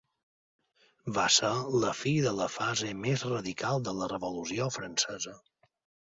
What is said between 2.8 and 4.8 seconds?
més radical de la Revolució